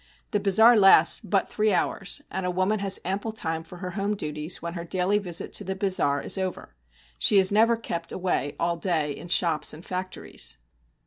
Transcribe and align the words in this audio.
The 0.31 0.39
bazaar 0.39 0.75
lasts 0.75 1.19
but 1.19 1.47
three 1.47 1.71
hours, 1.71 2.23
and 2.31 2.43
a 2.43 2.49
woman 2.49 2.79
has 2.79 2.99
ample 3.05 3.31
time 3.31 3.63
for 3.63 3.77
her 3.77 3.91
home 3.91 4.15
duties 4.15 4.59
when 4.59 4.73
her 4.73 4.83
daily 4.83 5.19
visit 5.19 5.53
to 5.53 5.63
the 5.63 5.75
bazaar 5.75 6.19
is 6.23 6.39
over; 6.39 6.73
she 7.19 7.37
is 7.37 7.51
never 7.51 7.77
kept 7.77 8.11
away 8.11 8.55
all 8.59 8.77
day 8.77 9.11
in 9.11 9.27
shops 9.27 9.75
and 9.75 9.85
factories. 9.85 10.57